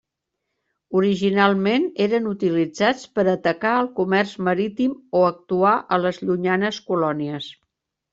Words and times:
Originalment 0.99 1.83
eren 2.05 2.29
utilitzats 2.31 3.03
per 3.19 3.25
atacar 3.33 3.73
el 3.81 3.89
comerç 3.99 4.31
marítim 4.47 4.95
o 5.19 5.21
actuar 5.27 5.75
a 5.97 6.01
les 6.07 6.21
llunyanes 6.25 6.81
colònies. 6.89 7.51